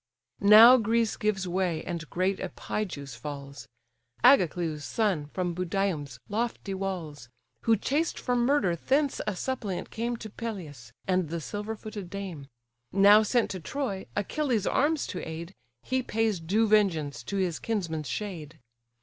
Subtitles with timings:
[0.43, 3.67] Now Greece gives way, and great Epigeus falls;
[4.23, 7.29] Agacleus' son, from Budium's lofty walls;
[7.65, 12.47] Who chased for murder thence a suppliant came To Peleus, and the silver footed dame;
[12.91, 15.53] Now sent to Troy, Achilles' arms to aid,
[15.83, 18.57] He pays due vengeance to his kinsman's shade.